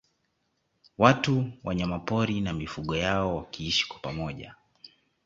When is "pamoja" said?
3.99-4.55